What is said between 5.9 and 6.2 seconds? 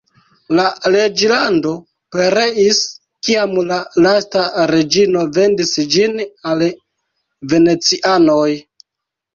ĝin